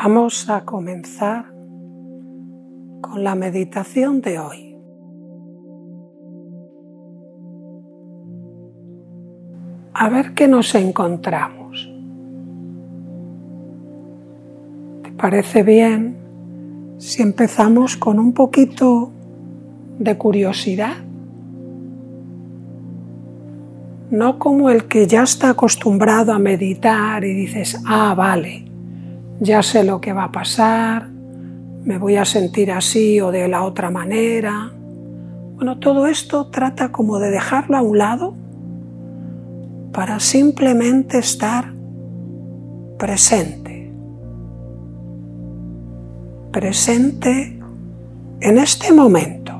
[0.00, 1.46] Vamos a comenzar
[3.00, 4.78] con la meditación de hoy.
[9.94, 11.92] A ver qué nos encontramos.
[15.02, 16.16] ¿Te parece bien
[16.98, 19.10] si empezamos con un poquito
[19.98, 20.94] de curiosidad?
[24.12, 28.67] No como el que ya está acostumbrado a meditar y dices, ah, vale,
[29.40, 33.64] ya sé lo que va a pasar, me voy a sentir así o de la
[33.64, 34.72] otra manera.
[35.56, 38.34] Bueno, todo esto trata como de dejarlo a un lado
[39.92, 41.72] para simplemente estar
[42.98, 43.90] presente.
[46.52, 47.58] Presente
[48.40, 49.52] en este momento,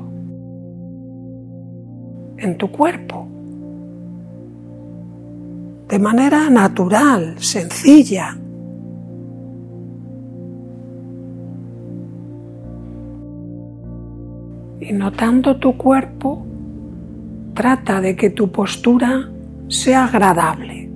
[2.37, 3.27] en tu cuerpo,
[5.87, 8.37] de manera natural, sencilla,
[14.89, 16.45] y notando tu cuerpo,
[17.53, 19.29] trata de que tu postura
[19.67, 20.89] sea agradable.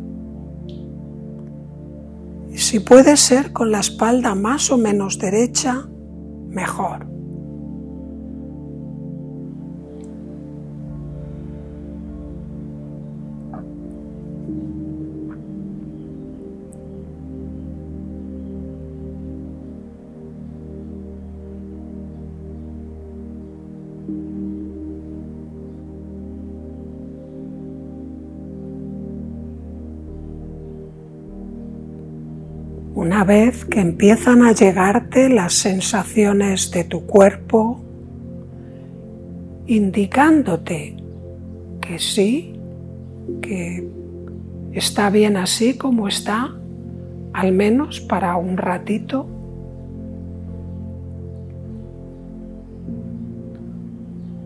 [2.55, 5.85] Si puede ser con la espalda más o menos derecha,
[6.49, 7.12] mejor.
[32.95, 37.79] Una vez que empiezan a llegarte las sensaciones de tu cuerpo,
[39.65, 40.97] indicándote
[41.81, 42.53] que sí,
[43.41, 43.89] que
[44.73, 46.53] está bien así como está,
[47.33, 49.25] al menos para un ratito,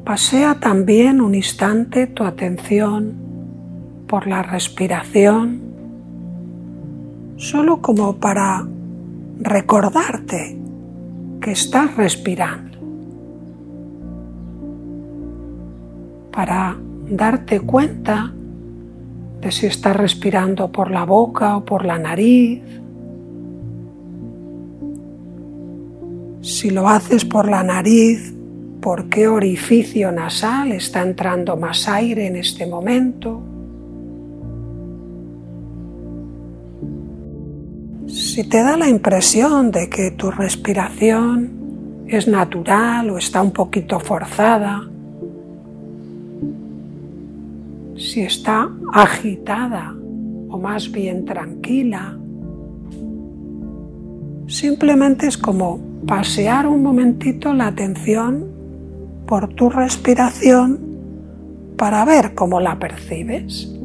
[0.05, 3.13] pasea también un instante tu atención
[4.07, 5.66] por la respiración
[7.37, 8.67] solo como para
[9.39, 10.57] recordarte
[11.39, 12.77] que estás respirando,
[16.31, 16.75] para
[17.09, 18.33] darte cuenta
[19.39, 22.63] de si estás respirando por la boca o por la nariz.
[26.41, 28.33] Si lo haces por la nariz,
[28.81, 33.56] ¿por qué orificio nasal está entrando más aire en este momento?
[38.07, 43.99] Si te da la impresión de que tu respiración es natural o está un poquito
[43.99, 44.87] forzada,
[47.97, 49.93] si está agitada
[50.49, 52.17] o más bien tranquila,
[54.47, 58.45] simplemente es como pasear un momentito la atención
[59.25, 60.79] por tu respiración
[61.75, 63.76] para ver cómo la percibes.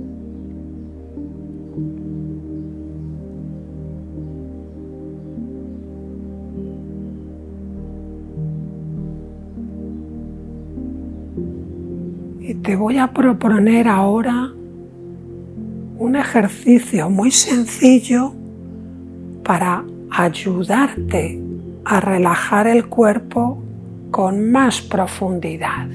[12.62, 14.52] Te voy a proponer ahora
[15.98, 18.32] un ejercicio muy sencillo
[19.42, 21.40] para ayudarte
[21.84, 23.60] a relajar el cuerpo
[24.12, 25.88] con más profundidad.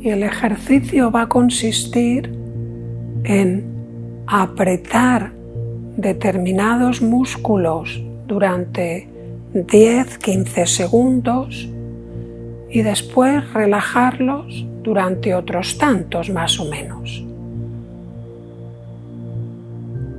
[0.00, 2.34] Y el ejercicio va a consistir
[3.24, 3.64] en
[4.26, 5.32] apretar
[5.98, 9.06] determinados músculos durante
[9.52, 11.68] 10-15 segundos
[12.70, 17.24] y después relajarlos durante otros tantos más o menos.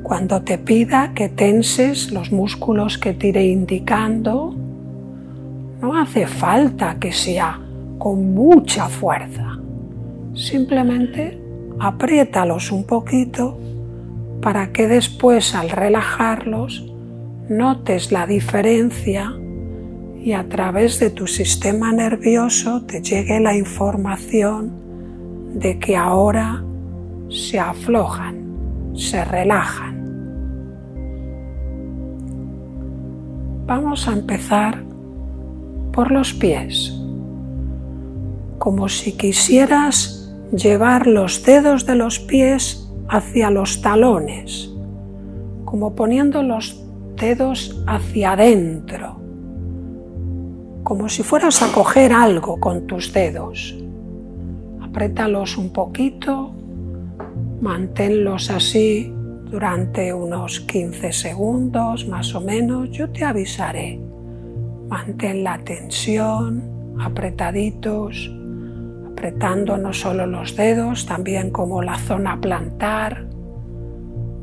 [0.03, 4.53] Cuando te pida que tenses los músculos que te iré indicando,
[5.81, 7.59] no hace falta que sea
[7.97, 9.57] con mucha fuerza.
[10.35, 11.39] Simplemente
[11.79, 13.57] apriétalos un poquito
[14.41, 16.85] para que después al relajarlos
[17.47, 19.33] notes la diferencia
[20.23, 24.71] y a través de tu sistema nervioso te llegue la información
[25.55, 26.63] de que ahora
[27.29, 29.99] se aflojan, se relajan.
[33.65, 34.83] Vamos a empezar
[35.91, 36.95] por los pies,
[38.59, 44.69] como si quisieras llevar los dedos de los pies hacia los talones,
[45.65, 46.79] como poniendo los
[47.15, 49.20] dedos hacia adentro
[50.91, 53.73] como si fueras a coger algo con tus dedos.
[54.81, 56.51] Apriétalos un poquito,
[57.61, 59.09] manténlos así
[59.49, 64.01] Durante unos 15 segundos más o menos yo te avisaré.
[64.89, 66.61] Mantén la tensión,
[66.99, 68.29] apretaditos,
[69.09, 73.25] apretando no solo los dedos, también como la zona plantar.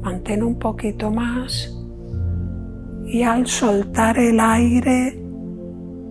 [0.00, 1.74] Mantén un poquito más
[3.04, 5.27] y al soltar el aire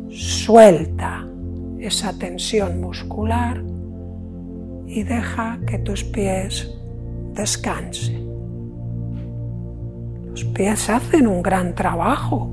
[0.09, 1.27] suelta
[1.79, 3.61] esa tensión muscular
[4.87, 6.73] y deja que tus pies
[7.33, 8.25] descansen.
[10.29, 12.51] Los pies hacen un gran trabajo,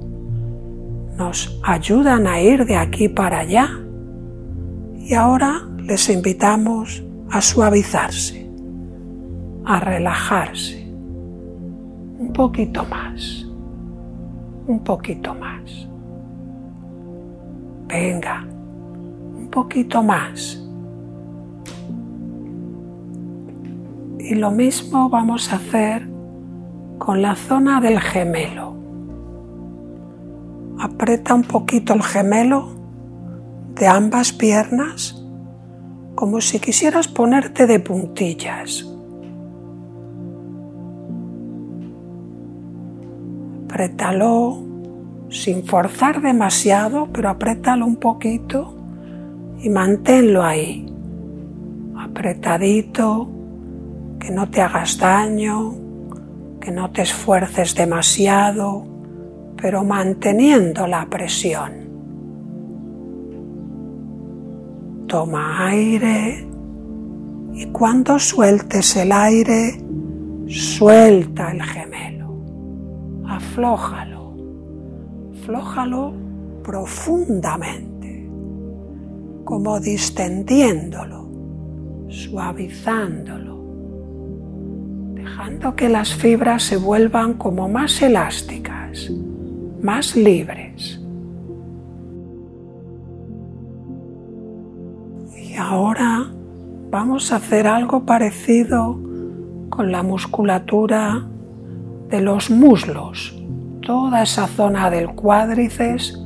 [1.17, 3.69] nos ayudan a ir de aquí para allá
[4.99, 8.49] y ahora les invitamos a suavizarse,
[9.65, 10.85] a relajarse
[12.19, 13.47] un poquito más,
[14.67, 15.89] un poquito más.
[17.95, 18.45] Venga,
[19.39, 20.61] un poquito más.
[24.19, 26.09] Y lo mismo vamos a hacer
[26.99, 28.75] con la zona del gemelo.
[30.81, 32.71] Aprieta un poquito el gemelo
[33.77, 35.25] de ambas piernas
[36.17, 38.85] como si quisieras ponerte de puntillas.
[43.67, 44.64] Apriétalo
[45.35, 48.73] sin forzar demasiado, pero apriétalo un poquito
[49.61, 50.87] y manténlo ahí,
[51.99, 53.29] apretadito,
[54.21, 55.75] que no te hagas daño,
[56.61, 58.87] que no te esfuerces demasiado,
[59.61, 61.73] pero manteniendo la presión.
[65.09, 66.47] Toma aire
[67.55, 69.83] y cuando sueltes el aire,
[70.47, 72.39] suelta el gemelo,
[73.27, 74.14] aflójalo,
[75.45, 76.15] aflójalo
[76.63, 78.31] profundamente,
[79.45, 81.29] como distendiéndolo,
[82.09, 83.53] suavizándolo
[85.15, 89.11] dejando que las fibras se vuelvan como más elásticas,
[89.83, 91.01] más libres.
[95.37, 96.31] Y ahora
[96.91, 98.99] vamos a hacer algo parecido
[99.69, 101.27] con la musculatura
[102.09, 103.44] de los muslos,
[103.85, 106.21] toda esa zona del cuádriceps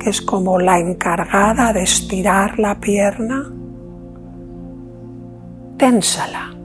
[0.00, 3.50] que es como la encargada de estirar la pierna.
[5.76, 6.58] Ténsala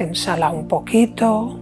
[0.00, 1.60] tensala un poquito,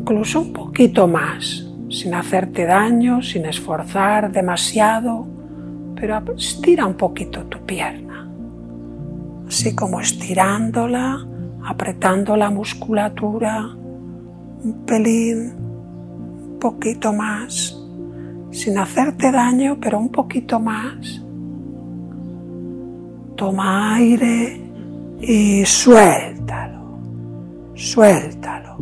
[0.00, 5.26] incluso un poquito más, sin hacerte daño, sin esforzar demasiado,
[5.94, 8.26] pero estira un poquito tu pierna,
[9.46, 11.26] así como estirándola,
[11.66, 15.52] apretando la musculatura, un pelín,
[16.72, 17.76] poquito más,
[18.50, 21.22] sin hacerte daño, pero un poquito más.
[23.36, 24.60] Toma aire
[25.20, 26.34] y suéltalo
[27.74, 28.76] suéltalo,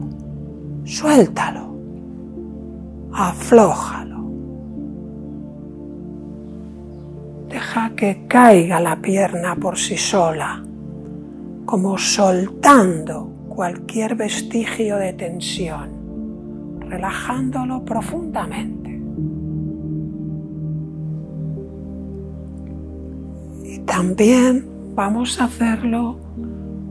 [0.84, 1.76] suéltalo,
[3.12, 4.22] aflójalo.
[7.48, 10.62] Deja que caiga la pierna por sí sola,
[11.64, 15.90] como soltando cualquier vestigio de tensión,
[16.92, 19.00] relajándolo profundamente.
[23.64, 26.18] Y también vamos a hacerlo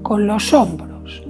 [0.01, 1.23] con los hombros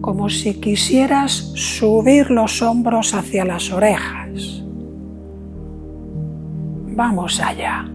[0.00, 4.64] como si quisieras subir los hombros hacia las orejas.
[6.96, 7.86] Vamos allá.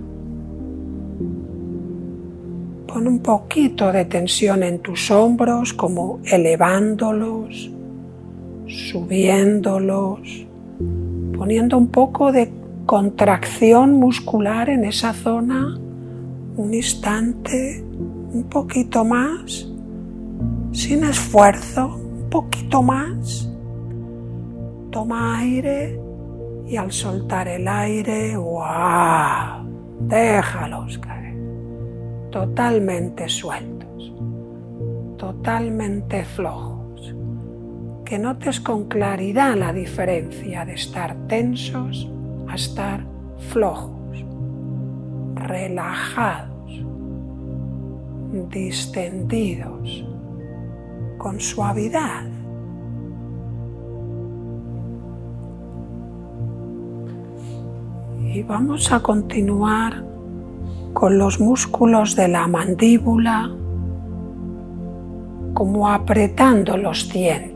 [2.87, 7.71] Pon un poquito de tensión en tus hombros, como elevándolos,
[8.67, 10.47] subiéndolos,
[11.37, 12.51] poniendo un poco de
[12.85, 15.77] contracción muscular en esa zona,
[16.57, 17.83] un instante,
[18.33, 19.67] un poquito más
[20.75, 23.49] sin esfuerzo, un poquito más.
[24.91, 25.99] Toma aire
[26.67, 29.65] y al soltar el aire, ¡wow!
[30.01, 31.37] Déjalos caer.
[32.29, 34.13] Totalmente sueltos,
[35.17, 36.74] totalmente flojos.
[38.05, 42.07] Que notes con claridad la diferencia de estar tensos
[42.47, 43.03] a estar
[43.49, 44.23] flojos,
[45.33, 46.83] relajados,
[48.51, 50.05] distendidos
[51.17, 52.25] con suavidad.
[58.31, 60.05] Y vamos a continuar
[60.93, 63.49] con los músculos de la mandíbula,
[65.55, 67.54] como apretando los dientes.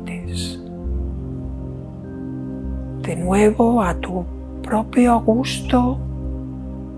[3.09, 4.23] De nuevo a tu
[4.61, 5.97] propio gusto,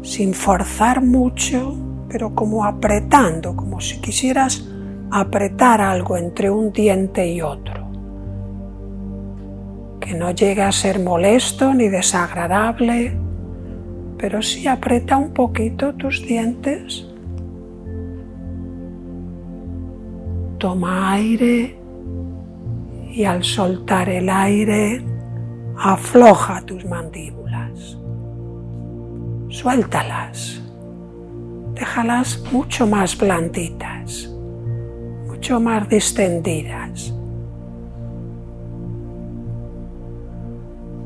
[0.01, 1.73] sin forzar mucho,
[2.09, 4.67] pero como apretando, como si quisieras
[5.09, 7.87] apretar algo entre un diente y otro.
[10.01, 13.17] que no llegue a ser molesto ni desagradable,
[14.17, 17.07] pero sí aprieta un poquito tus dientes.
[20.57, 21.77] Toma aire
[23.13, 25.10] y al soltar el aire
[25.81, 27.97] afloja tus mandíbulas.
[29.49, 30.61] Suéltalas.
[31.73, 34.29] Déjalas mucho más blanditas,
[35.27, 37.11] mucho más distendidas.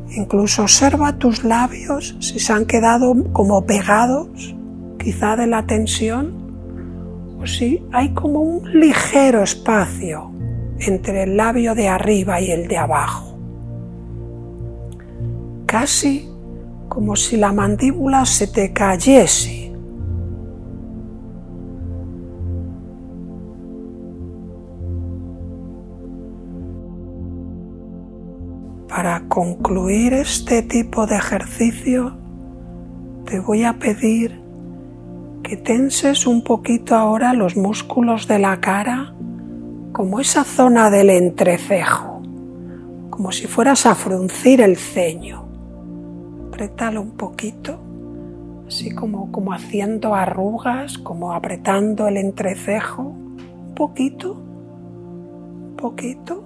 [0.09, 4.55] Incluso observa tus labios si se han quedado como pegados,
[4.99, 10.31] quizá de la tensión, o si hay como un ligero espacio
[10.79, 13.34] entre el labio de arriba y el de abajo.
[15.77, 16.25] Casi
[16.87, 19.73] como si la mandíbula se te cayese
[28.87, 32.15] Para concluir este tipo de ejercicio,
[33.25, 34.41] te voy a pedir
[35.43, 39.13] que tenses un poquito ahora los músculos de la cara,
[39.91, 42.21] como esa zona del entrecejo,
[43.09, 45.44] como si fueras a fruncir el ceño.
[46.55, 47.77] Apretalo un poquito,
[48.65, 54.41] así como, como haciendo arrugas, como apretando el entrecejo, un poquito,
[55.75, 56.45] poquito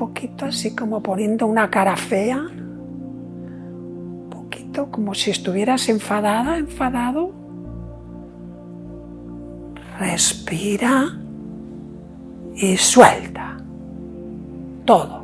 [0.00, 7.32] poquito así como poniendo una cara fea, un poquito como si estuvieras enfadada, enfadado.
[9.98, 11.18] Respira
[12.54, 13.58] y suelta
[14.86, 15.19] todo.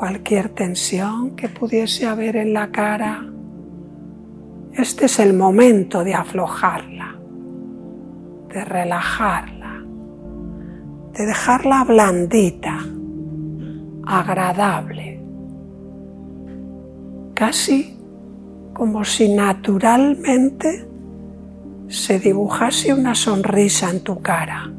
[0.00, 3.22] Cualquier tensión que pudiese haber en la cara,
[4.72, 7.16] este es el momento de aflojarla,
[8.48, 9.84] de relajarla,
[11.12, 12.78] de dejarla blandita
[14.06, 15.22] agradable,
[17.34, 17.94] casi
[18.72, 20.88] como si naturalmente
[21.88, 24.72] se dibujase una sonrisa en tu cara.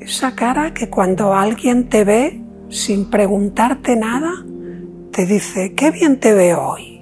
[0.00, 4.32] Esa cara que cuando alguien te ve sin preguntarte nada,
[5.12, 6.98] te dice, qué bien te veo hoy.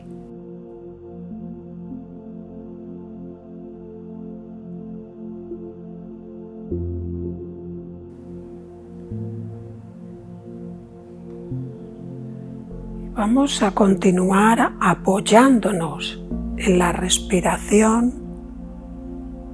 [13.17, 16.23] Vamos a continuar apoyándonos
[16.59, 18.13] en la respiración,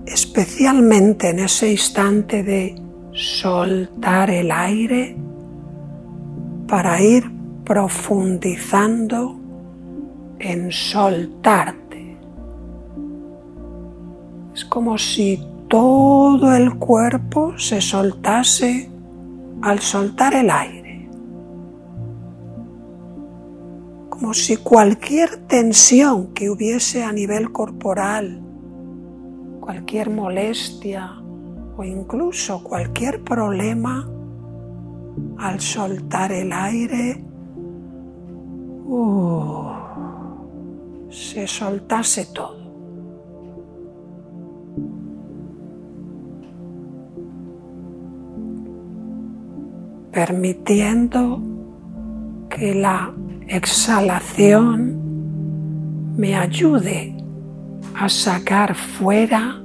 [0.04, 2.81] especialmente en ese instante de
[3.12, 5.16] soltar el aire
[6.66, 7.30] para ir
[7.64, 9.38] profundizando
[10.38, 12.16] en soltarte.
[14.54, 18.90] Es como si todo el cuerpo se soltase
[19.62, 20.82] al soltar el aire.
[24.22, 28.40] como si cualquier tensión que hubiese a nivel corporal,
[29.58, 31.20] cualquier molestia
[31.76, 34.08] o incluso cualquier problema,
[35.38, 37.24] al soltar el aire,
[38.86, 39.72] uh,
[41.10, 42.62] se soltase todo.
[50.12, 51.40] permitiendo
[52.50, 53.12] que la
[53.48, 55.00] exhalación
[56.16, 57.16] me ayude
[57.94, 59.61] a sacar fuera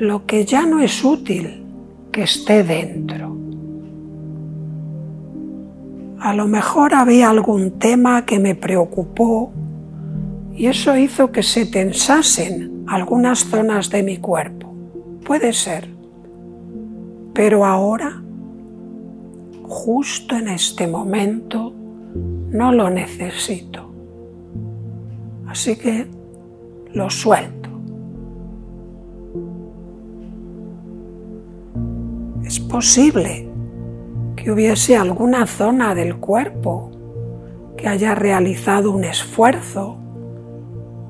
[0.00, 1.62] lo que ya no es útil
[2.10, 3.36] que esté dentro.
[6.18, 9.52] A lo mejor había algún tema que me preocupó
[10.54, 14.74] y eso hizo que se tensasen algunas zonas de mi cuerpo.
[15.22, 15.86] Puede ser.
[17.34, 18.22] Pero ahora,
[19.64, 21.74] justo en este momento,
[22.48, 23.92] no lo necesito.
[25.46, 26.06] Así que
[26.94, 27.59] lo suelto.
[32.50, 33.48] Es posible
[34.34, 36.90] que hubiese alguna zona del cuerpo
[37.76, 39.98] que haya realizado un esfuerzo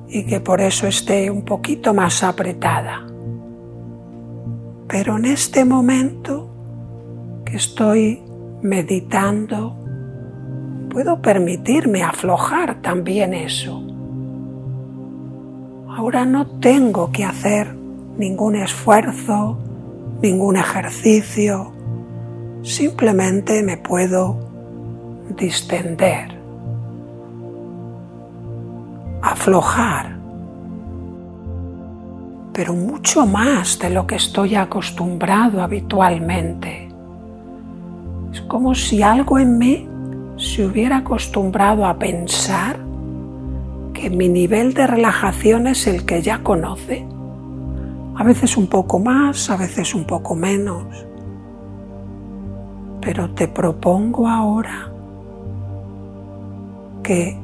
[0.07, 3.07] y que por eso esté un poquito más apretada.
[4.87, 6.47] Pero en este momento
[7.43, 8.21] que estoy
[8.61, 9.75] meditando,
[10.91, 13.83] puedo permitirme aflojar también eso.
[15.89, 19.57] Ahora no tengo que hacer ningún esfuerzo,
[20.21, 21.71] ningún ejercicio,
[22.63, 24.37] simplemente me puedo
[25.35, 26.37] distender,
[29.21, 30.17] aflojar,
[32.53, 36.89] pero mucho más de lo que estoy acostumbrado habitualmente
[38.33, 39.87] Es como si algo en mí
[40.37, 42.77] se hubiera acostumbrado a pensar
[43.93, 47.05] que mi nivel de relajación es el que ya conoce.
[48.21, 51.07] A veces un poco más, a veces un poco menos.
[53.01, 54.91] Pero te propongo ahora
[57.01, 57.35] que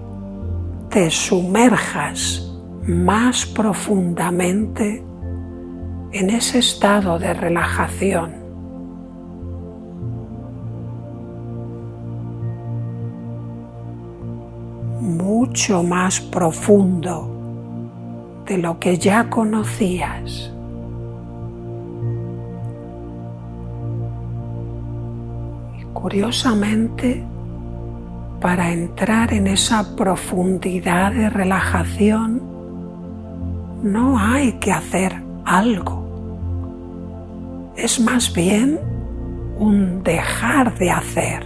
[0.91, 2.53] te sumerjas
[2.83, 5.03] más profundamente
[6.11, 8.35] en ese estado de relajación.
[15.01, 17.31] mucho más profundo
[18.45, 20.53] de lo que ya conocías.
[26.07, 27.21] Curiosamente,
[28.39, 32.41] para entrar en esa profundidad de relajación,
[33.83, 36.07] no hay que hacer algo.
[37.75, 38.79] Es más bien
[39.59, 41.45] un dejar de hacer,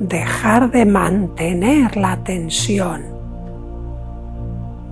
[0.00, 3.02] dejar de mantener la tensión,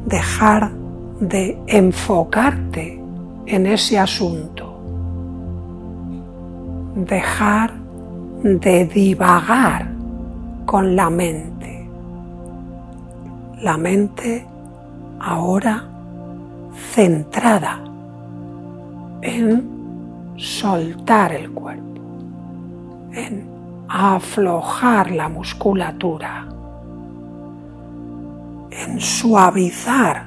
[0.04, 0.72] dejar
[1.20, 3.00] de enfocarte
[3.46, 4.71] en ese asunto,
[6.94, 7.72] dejar
[8.42, 9.88] de divagar
[10.66, 11.88] con la mente.
[13.60, 14.46] La mente
[15.20, 15.84] ahora
[16.92, 17.80] centrada
[19.22, 22.00] en soltar el cuerpo,
[23.12, 23.48] en
[23.88, 26.46] aflojar la musculatura,
[28.70, 30.26] en suavizar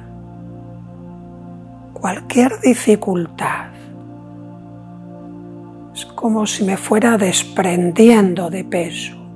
[1.92, 3.75] cualquier dificultad.
[5.96, 9.26] Es como si me fuera desprendiendo de peso.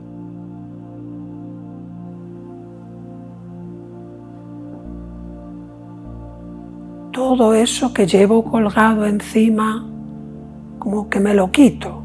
[7.13, 9.87] todo eso que llevo colgado encima,
[10.79, 12.03] como que me lo quito.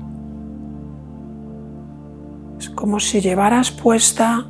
[2.59, 4.45] Es como si llevaras puesta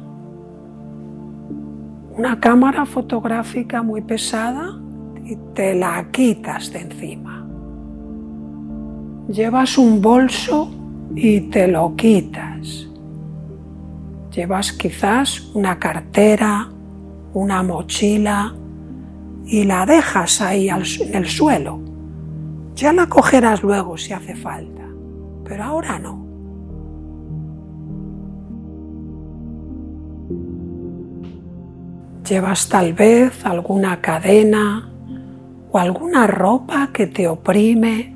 [2.18, 4.78] una cámara fotográfica muy pesada
[5.24, 7.35] y te la quitas de encima.
[9.28, 10.70] Llevas un bolso
[11.16, 12.88] y te lo quitas.
[14.32, 16.70] Llevas quizás una cartera,
[17.34, 18.54] una mochila,
[19.46, 21.80] y la dejas ahí en el suelo.
[22.76, 24.84] Ya la cogerás luego si hace falta,
[25.44, 26.26] pero ahora no.
[32.28, 34.90] Llevas tal vez alguna cadena
[35.72, 38.14] o alguna ropa que te oprime.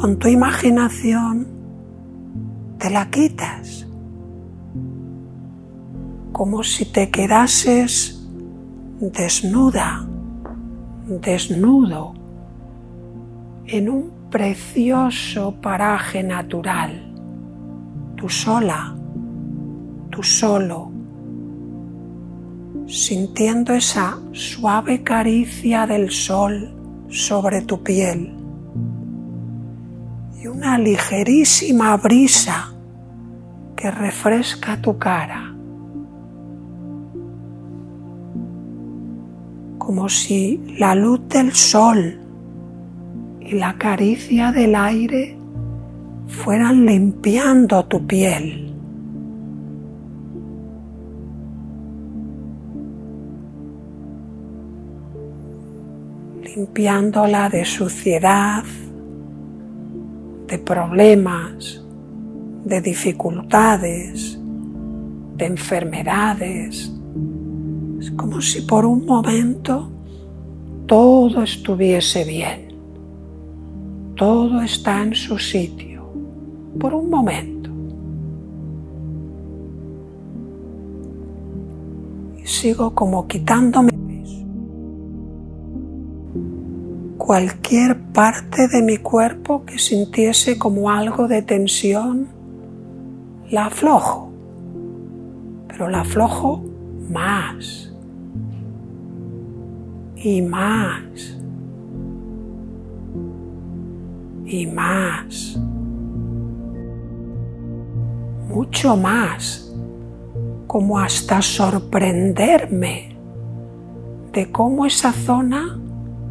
[0.00, 1.46] Con tu imaginación
[2.78, 3.86] te la quitas,
[6.32, 8.26] como si te quedases
[8.98, 10.08] desnuda,
[11.06, 12.14] desnudo,
[13.66, 17.12] en un precioso paraje natural,
[18.16, 18.96] tú sola,
[20.08, 20.90] tú solo,
[22.86, 26.74] sintiendo esa suave caricia del sol
[27.10, 28.39] sobre tu piel
[30.40, 32.72] y una ligerísima brisa
[33.76, 35.50] que refresca tu cara.
[39.90, 42.16] como si la luz del sol
[43.40, 45.36] y la caricia del aire
[46.28, 48.68] fueran limpiando tu piel.
[56.54, 58.64] limpiándola de suciedad,
[60.50, 61.80] de problemas,
[62.64, 64.38] de dificultades,
[65.36, 66.92] de enfermedades,
[68.00, 69.88] es como si por un momento
[70.86, 72.68] todo estuviese bien.
[74.16, 76.02] Todo está en su sitio.
[76.80, 77.70] Por un momento.
[82.42, 83.99] Y sigo como quitándome
[87.30, 92.26] Cualquier parte de mi cuerpo que sintiese como algo de tensión,
[93.48, 94.32] la aflojo.
[95.68, 96.64] Pero la aflojo
[97.08, 97.94] más
[100.16, 101.38] y más
[104.44, 105.56] y más,
[108.48, 109.72] mucho más,
[110.66, 113.16] como hasta sorprenderme
[114.32, 115.80] de cómo esa zona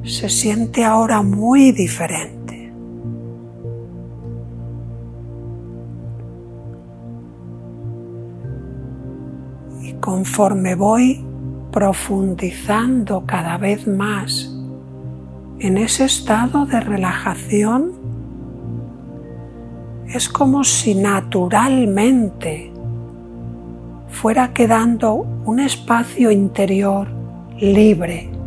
[0.03, 2.71] se siente ahora muy diferente.
[9.81, 11.23] Y conforme voy
[11.71, 14.55] profundizando cada vez más
[15.59, 17.91] en ese estado de relajación,
[20.07, 22.71] es como si naturalmente
[24.09, 27.07] fuera quedando un espacio interior
[27.59, 28.38] libre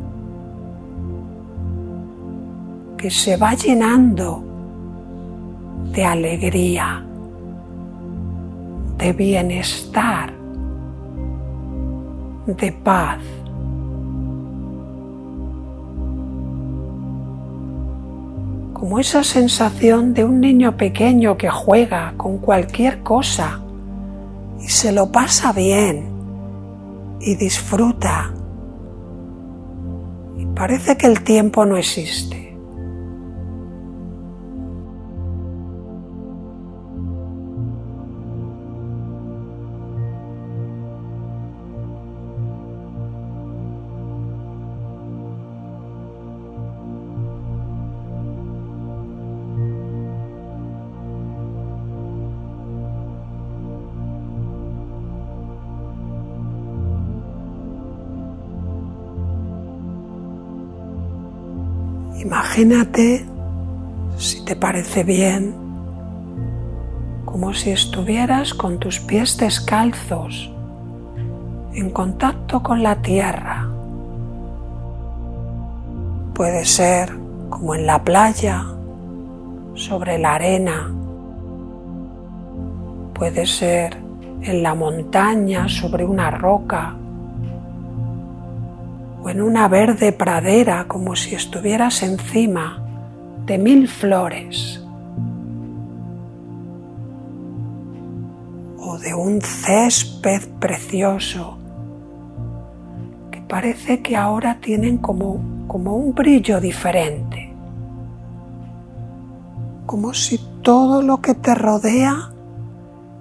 [3.03, 4.45] que se va llenando
[5.93, 7.05] de alegría,
[8.97, 10.33] de bienestar,
[12.47, 13.19] de paz.
[18.73, 23.63] Como esa sensación de un niño pequeño que juega con cualquier cosa
[24.61, 26.07] y se lo pasa bien
[27.21, 28.33] y disfruta.
[30.39, 32.42] Y parece que el tiempo no existe.
[62.23, 63.27] Imagínate,
[64.17, 65.53] si te parece bien,
[67.25, 70.53] como si estuvieras con tus pies descalzos
[71.75, 73.69] en contacto con la tierra.
[76.35, 77.13] Puede ser
[77.51, 78.67] como en la playa,
[79.75, 80.93] sobre la arena.
[83.15, 83.97] Puede ser
[84.43, 86.95] en la montaña, sobre una roca
[89.23, 92.83] o en una verde pradera como si estuvieras encima
[93.47, 94.81] de mil flores.
[98.79, 101.59] O de un césped precioso
[103.31, 107.53] que parece que ahora tienen como, como un brillo diferente,
[109.87, 112.33] como si todo lo que te rodea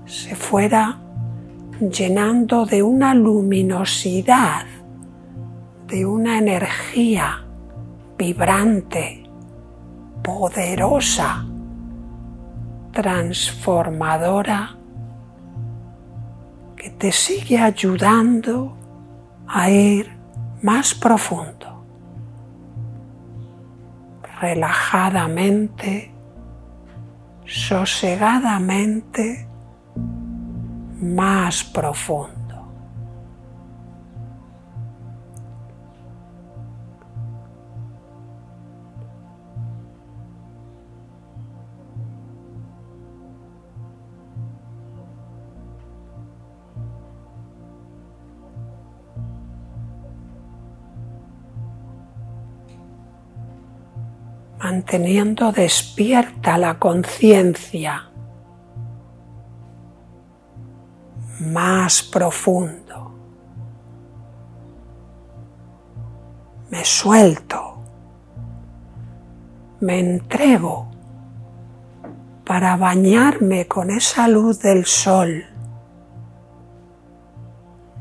[0.06, 1.00] se fuera
[1.80, 4.66] llenando de una luminosidad
[5.91, 7.43] de una energía
[8.17, 9.23] vibrante,
[10.23, 11.45] poderosa,
[12.93, 14.77] transformadora,
[16.77, 18.77] que te sigue ayudando
[19.47, 20.10] a ir
[20.62, 21.84] más profundo,
[24.39, 26.13] relajadamente,
[27.45, 29.45] sosegadamente,
[31.01, 32.40] más profundo.
[54.71, 58.10] Manteniendo despierta la conciencia
[61.41, 63.12] más profundo.
[66.69, 67.84] Me suelto,
[69.81, 70.89] me entrego
[72.45, 75.43] para bañarme con esa luz del sol,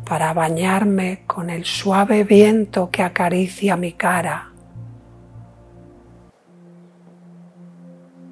[0.08, 4.49] para bañarme con el suave viento que acaricia mi cara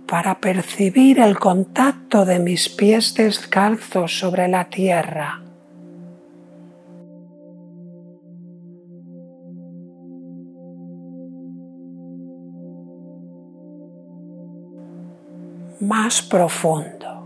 [0.09, 5.43] para percibir el contacto de mis pies descalzos sobre la tierra.
[15.81, 17.18] Más profundo.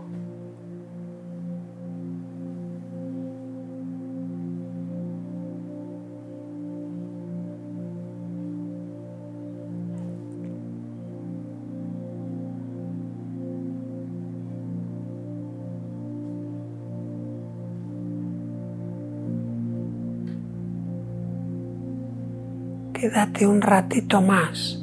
[23.13, 24.81] Quédate un ratito más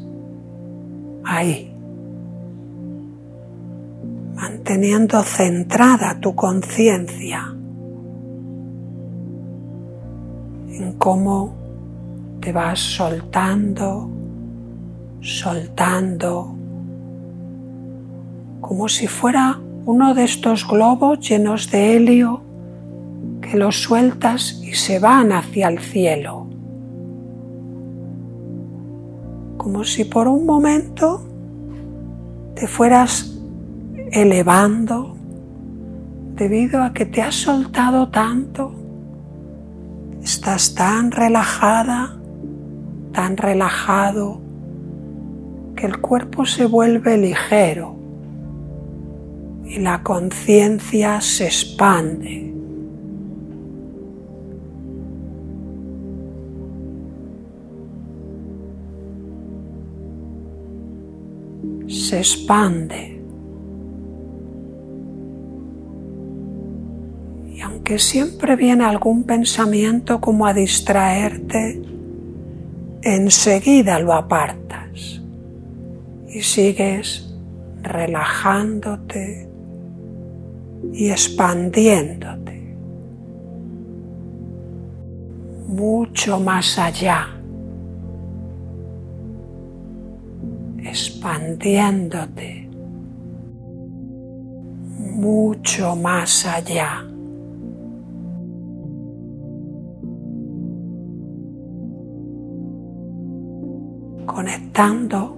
[1.24, 1.74] ahí,
[4.36, 7.52] manteniendo centrada tu conciencia
[10.68, 11.56] en cómo
[12.40, 14.08] te vas soltando,
[15.20, 16.54] soltando,
[18.60, 22.42] como si fuera uno de estos globos llenos de helio
[23.40, 26.59] que los sueltas y se van hacia el cielo.
[29.60, 31.20] Como si por un momento
[32.54, 33.38] te fueras
[34.10, 35.14] elevando
[36.34, 38.72] debido a que te has soltado tanto,
[40.22, 42.18] estás tan relajada,
[43.12, 44.40] tan relajado,
[45.76, 47.96] que el cuerpo se vuelve ligero
[49.66, 52.49] y la conciencia se expande.
[62.10, 63.22] Se expande.
[67.54, 71.80] Y aunque siempre viene algún pensamiento como a distraerte,
[73.02, 75.22] enseguida lo apartas
[76.28, 77.32] y sigues
[77.82, 79.48] relajándote
[80.92, 82.74] y expandiéndote
[85.68, 87.39] mucho más allá
[90.90, 92.68] expandiéndote
[94.98, 97.06] mucho más allá.
[104.26, 105.36] Conectando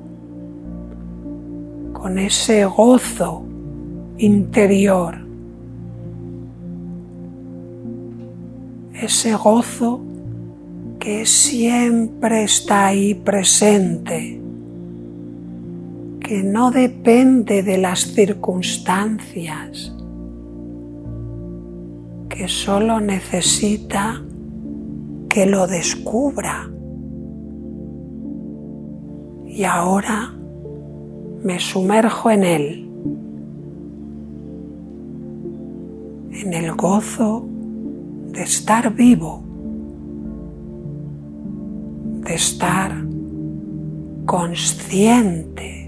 [1.93, 3.45] con ese gozo
[4.19, 5.19] interior,
[8.95, 10.01] ese gozo
[10.99, 14.42] que siempre está ahí presente
[16.33, 19.95] que no depende de las circunstancias,
[22.31, 24.23] que solo necesita
[25.29, 26.71] que lo descubra.
[29.47, 30.35] Y ahora
[31.45, 32.91] me sumerjo en él,
[36.33, 37.45] en el gozo
[38.31, 39.43] de estar vivo,
[42.25, 43.05] de estar
[44.25, 45.82] consciente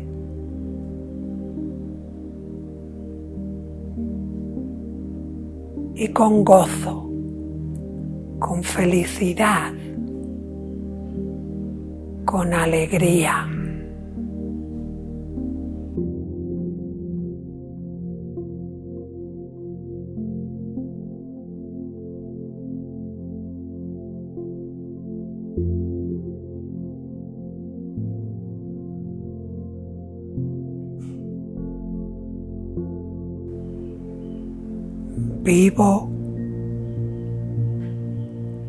[5.94, 7.08] y con gozo,
[8.40, 9.72] con felicidad,
[12.24, 13.53] con alegría.
[35.44, 36.08] Vivo,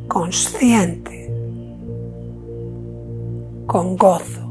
[0.09, 1.31] consciente,
[3.65, 4.41] con gozo.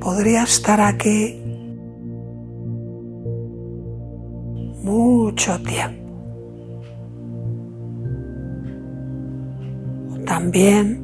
[0.00, 1.40] Podría estar aquí
[4.82, 6.02] mucho tiempo.
[10.24, 11.02] También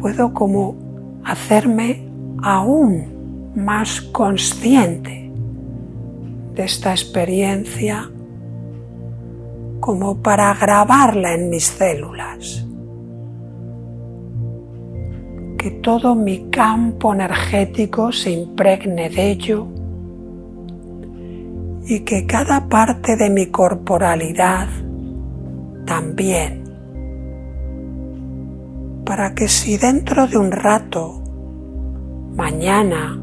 [0.00, 0.74] puedo como
[1.24, 2.08] hacerme
[2.42, 5.21] aún más consciente
[6.54, 8.10] de esta experiencia
[9.80, 12.66] como para grabarla en mis células.
[15.58, 19.66] Que todo mi campo energético se impregne de ello
[21.84, 24.68] y que cada parte de mi corporalidad
[25.84, 26.62] también.
[29.04, 31.22] Para que si dentro de un rato,
[32.36, 33.21] mañana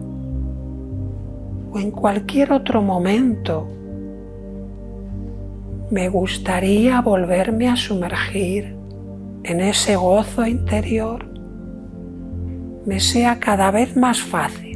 [1.72, 3.68] o en cualquier otro momento
[5.92, 8.76] me gustaría volverme a sumergir
[9.44, 11.26] en ese gozo interior,
[12.86, 14.70] me sea cada vez más fácil.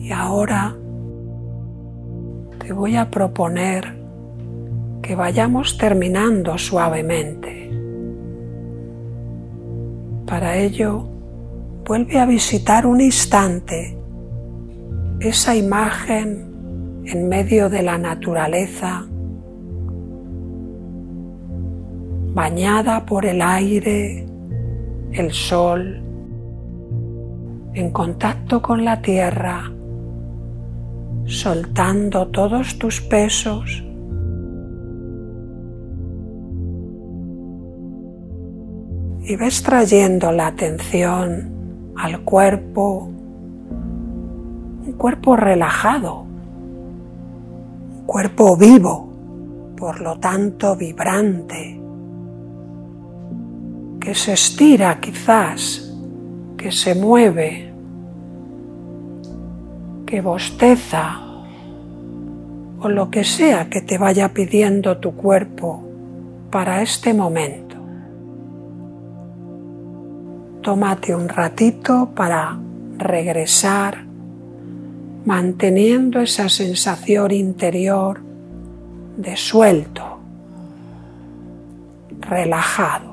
[0.00, 0.76] Y ahora
[2.58, 3.97] te voy a proponer
[5.08, 7.70] que vayamos terminando suavemente.
[10.26, 11.08] Para ello,
[11.86, 13.96] vuelve a visitar un instante
[15.20, 19.06] esa imagen en medio de la naturaleza,
[22.34, 24.26] bañada por el aire,
[25.12, 26.02] el sol,
[27.72, 29.72] en contacto con la tierra,
[31.24, 33.87] soltando todos tus pesos
[39.28, 43.10] y ves trayendo la atención al cuerpo,
[44.86, 49.12] un cuerpo relajado, un cuerpo vivo,
[49.76, 51.78] por lo tanto vibrante,
[54.00, 55.92] que se estira quizás,
[56.56, 57.70] que se mueve,
[60.06, 61.20] que bosteza
[62.80, 65.82] o lo que sea que te vaya pidiendo tu cuerpo
[66.50, 67.67] para este momento.
[70.68, 72.58] Tómate un ratito para
[72.98, 74.04] regresar
[75.24, 78.20] manteniendo esa sensación interior
[79.16, 80.18] de suelto,
[82.20, 83.07] relajado.